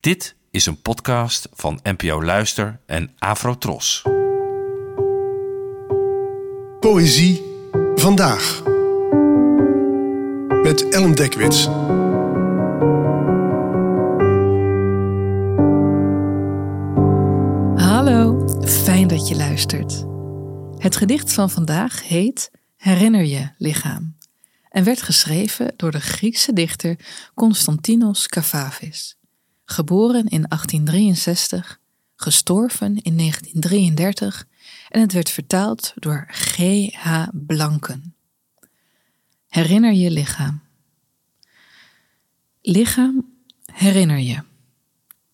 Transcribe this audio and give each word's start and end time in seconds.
Dit 0.00 0.36
is 0.50 0.66
een 0.66 0.82
podcast 0.82 1.48
van 1.52 1.80
NPO 1.82 2.22
Luister 2.22 2.80
en 2.86 3.14
Afrotros. 3.18 4.02
Poëzie 6.80 7.42
vandaag. 7.94 8.62
Met 10.62 10.88
Ellen 10.88 11.14
Dekwits. 11.14 11.64
Hallo, 17.84 18.48
fijn 18.64 19.08
dat 19.08 19.28
je 19.28 19.36
luistert. 19.36 20.04
Het 20.82 20.96
gedicht 20.96 21.32
van 21.32 21.50
vandaag 21.50 22.08
heet 22.08 22.50
Herinner 22.76 23.24
je, 23.24 23.50
lichaam 23.58 24.18
en 24.68 24.84
werd 24.84 25.02
geschreven 25.02 25.72
door 25.76 25.90
de 25.90 26.00
Griekse 26.00 26.52
dichter 26.52 26.96
Constantinos 27.34 28.26
Kafafis. 28.26 29.19
Geboren 29.72 30.28
in 30.28 30.44
1863, 30.48 31.80
gestorven 32.16 33.02
in 33.02 33.16
1933 33.16 34.46
en 34.88 35.00
het 35.00 35.12
werd 35.12 35.30
vertaald 35.30 35.92
door 35.94 36.26
G.H. 36.28 37.26
Blanken. 37.32 38.14
Herinner 39.48 39.92
je 39.92 40.10
lichaam. 40.10 40.60
Lichaam, 42.62 43.26
herinner 43.72 44.18
je. 44.18 44.42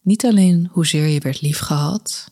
Niet 0.00 0.24
alleen 0.24 0.68
hoezeer 0.72 1.06
je 1.06 1.20
werd 1.20 1.40
liefgehad, 1.40 2.30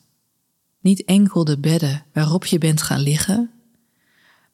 niet 0.81 1.05
enkel 1.05 1.45
de 1.45 1.59
bedden 1.59 2.05
waarop 2.13 2.45
je 2.45 2.59
bent 2.59 2.83
gaan 2.83 3.01
liggen, 3.01 3.51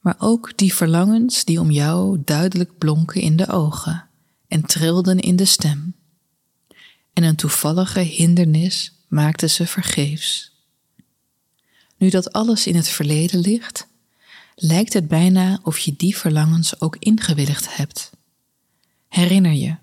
maar 0.01 0.17
ook 0.19 0.57
die 0.57 0.75
verlangens 0.75 1.45
die 1.45 1.61
om 1.61 1.71
jou 1.71 2.23
duidelijk 2.25 2.79
blonken 2.79 3.21
in 3.21 3.37
de 3.37 3.49
ogen 3.49 4.09
en 4.49 4.63
trilden 4.67 5.19
in 5.19 5.37
de 5.37 5.45
stem. 5.45 5.92
En 7.13 7.23
een 7.23 7.37
toevallige 7.37 8.01
hindernis 8.01 8.93
maakte 9.09 9.49
ze 9.49 9.67
vergeefs. 9.67 10.53
Nu 11.97 12.09
dat 12.09 12.33
alles 12.33 12.67
in 12.67 12.77
het 12.77 12.89
verleden 12.89 13.41
ligt, 13.41 13.87
lijkt 14.55 14.93
het 14.93 15.09
bijna 15.09 15.61
of 15.63 15.79
je 15.79 15.95
die 15.97 16.17
verlangens 16.17 16.81
ook 16.81 16.97
ingewilligd 16.97 17.77
hebt. 17.77 18.11
Herinner 19.09 19.53
je 19.53 19.77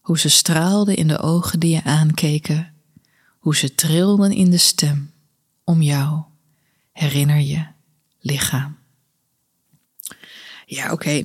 hoe 0.00 0.18
ze 0.18 0.28
straalden 0.28 0.96
in 0.96 1.08
de 1.08 1.18
ogen 1.18 1.60
die 1.60 1.70
je 1.70 1.84
aankeken, 1.84 2.74
hoe 3.38 3.56
ze 3.56 3.74
trilden 3.74 4.32
in 4.32 4.50
de 4.50 4.58
stem 4.58 5.12
om 5.64 5.82
jou. 5.82 6.22
Herinner 6.92 7.40
je 7.40 7.66
lichaam. 8.20 8.78
Ja, 10.66 10.92
oké. 10.92 11.24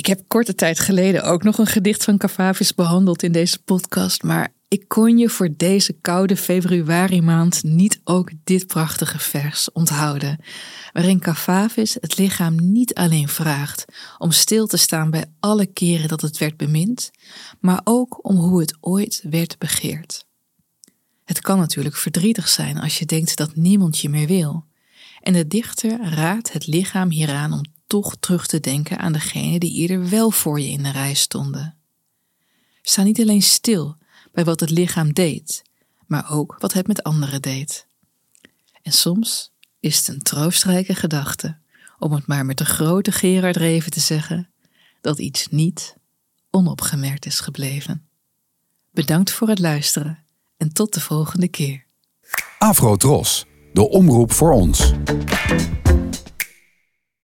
Ik 0.00 0.06
heb 0.06 0.20
korte 0.28 0.54
tijd 0.54 0.78
geleden 0.78 1.22
ook 1.22 1.42
nog 1.42 1.58
een 1.58 1.66
gedicht 1.66 2.04
van 2.04 2.18
Cavavis 2.18 2.74
behandeld 2.74 3.22
in 3.22 3.32
deze 3.32 3.62
podcast, 3.62 4.22
maar 4.22 4.52
ik 4.68 4.88
kon 4.88 5.18
je 5.18 5.28
voor 5.28 5.48
deze 5.56 5.92
koude 5.92 6.36
februari 6.36 7.22
maand 7.22 7.62
niet 7.62 8.00
ook 8.04 8.30
dit 8.44 8.66
prachtige 8.66 9.18
vers 9.18 9.72
onthouden, 9.72 10.38
waarin 10.92 11.18
Cavavis 11.18 11.96
het 12.00 12.18
lichaam 12.18 12.72
niet 12.72 12.94
alleen 12.94 13.28
vraagt 13.28 13.84
om 14.18 14.30
stil 14.30 14.66
te 14.66 14.76
staan 14.76 15.10
bij 15.10 15.24
alle 15.40 15.66
keren 15.66 16.08
dat 16.08 16.20
het 16.20 16.38
werd 16.38 16.56
bemind, 16.56 17.10
maar 17.58 17.80
ook 17.84 18.28
om 18.28 18.36
hoe 18.36 18.60
het 18.60 18.76
ooit 18.80 19.22
werd 19.30 19.58
begeerd. 19.58 20.26
Het 21.24 21.40
kan 21.40 21.58
natuurlijk 21.58 21.96
verdrietig 21.96 22.48
zijn 22.48 22.78
als 22.78 22.98
je 22.98 23.06
denkt 23.06 23.36
dat 23.36 23.56
niemand 23.56 23.98
je 23.98 24.08
meer 24.08 24.26
wil. 24.26 24.64
En 25.20 25.32
de 25.32 25.46
dichter 25.46 26.14
raadt 26.14 26.52
het 26.52 26.66
lichaam 26.66 27.10
hieraan 27.10 27.52
om 27.52 27.78
toch 27.90 28.16
terug 28.20 28.46
te 28.46 28.60
denken 28.60 28.98
aan 28.98 29.12
degene 29.12 29.58
die 29.58 29.72
eerder 29.72 30.08
wel 30.08 30.30
voor 30.30 30.60
je 30.60 30.68
in 30.68 30.82
de 30.82 30.90
rij 30.90 31.14
stonden. 31.14 31.76
Sta 32.82 33.02
niet 33.02 33.20
alleen 33.20 33.42
stil 33.42 33.96
bij 34.32 34.44
wat 34.44 34.60
het 34.60 34.70
lichaam 34.70 35.12
deed, 35.12 35.62
maar 36.06 36.30
ook 36.30 36.56
wat 36.58 36.72
het 36.72 36.86
met 36.86 37.02
anderen 37.02 37.42
deed. 37.42 37.86
En 38.82 38.92
soms 38.92 39.52
is 39.80 39.98
het 39.98 40.08
een 40.08 40.22
troostrijke 40.22 40.94
gedachte, 40.94 41.58
om 41.98 42.12
het 42.12 42.26
maar 42.26 42.46
met 42.46 42.58
de 42.58 42.64
grote 42.64 43.12
Gerard 43.12 43.56
Reven 43.56 43.90
te 43.90 44.00
zeggen, 44.00 44.50
dat 45.00 45.18
iets 45.18 45.46
niet 45.48 45.96
onopgemerkt 46.50 47.26
is 47.26 47.40
gebleven. 47.40 48.08
Bedankt 48.90 49.30
voor 49.30 49.48
het 49.48 49.58
luisteren 49.58 50.24
en 50.56 50.72
tot 50.72 50.94
de 50.94 51.00
volgende 51.00 51.48
keer. 51.48 51.86
Afro 52.58 52.96
Tros, 52.96 53.46
de 53.72 53.88
omroep 53.88 54.32
voor 54.32 54.52
ons. 54.52 54.92